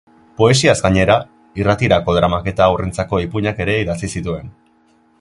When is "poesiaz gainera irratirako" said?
0.41-2.17